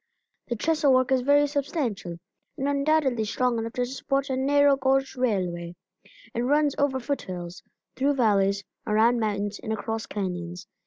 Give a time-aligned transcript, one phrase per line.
[0.47, 2.17] The trestle work is very substantial,
[2.57, 5.75] and undoubtedly strong enough to support a narrow gauge railway.
[6.33, 7.61] It runs over foot hills,
[7.95, 10.65] through valleys, around mountains, and across canyons.